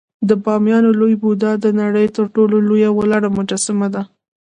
[0.29, 4.03] د بامیانو لوی بودا د نړۍ تر ټولو لوی ولاړ مجسمه وه